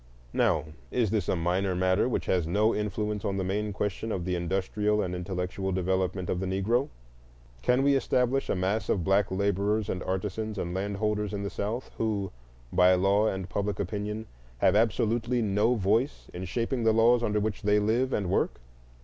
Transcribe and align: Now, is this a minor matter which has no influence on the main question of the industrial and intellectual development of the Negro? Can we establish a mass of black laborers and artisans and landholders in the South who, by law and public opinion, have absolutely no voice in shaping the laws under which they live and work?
Now, 0.33 0.65
is 0.89 1.11
this 1.11 1.29
a 1.29 1.35
minor 1.35 1.75
matter 1.75 2.09
which 2.09 2.25
has 2.25 2.47
no 2.47 2.73
influence 2.73 3.23
on 3.23 3.37
the 3.37 3.43
main 3.43 3.71
question 3.71 4.11
of 4.11 4.25
the 4.25 4.33
industrial 4.33 4.99
and 4.99 5.13
intellectual 5.13 5.71
development 5.71 6.27
of 6.27 6.39
the 6.39 6.47
Negro? 6.47 6.89
Can 7.61 7.83
we 7.83 7.95
establish 7.95 8.49
a 8.49 8.55
mass 8.55 8.89
of 8.89 9.03
black 9.03 9.29
laborers 9.29 9.89
and 9.89 10.01
artisans 10.01 10.57
and 10.57 10.73
landholders 10.73 11.33
in 11.35 11.43
the 11.43 11.51
South 11.51 11.91
who, 11.99 12.31
by 12.73 12.95
law 12.95 13.27
and 13.27 13.47
public 13.47 13.79
opinion, 13.79 14.25
have 14.57 14.75
absolutely 14.75 15.39
no 15.43 15.75
voice 15.75 16.29
in 16.33 16.45
shaping 16.45 16.83
the 16.83 16.93
laws 16.93 17.21
under 17.21 17.39
which 17.39 17.61
they 17.61 17.77
live 17.77 18.11
and 18.11 18.27
work? 18.31 18.59